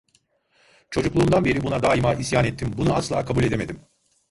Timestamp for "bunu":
2.77-2.93